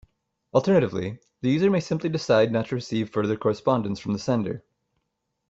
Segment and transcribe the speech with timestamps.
[0.55, 4.63] Alternatively, the user may simply decide not to receive further correspondence from the sender.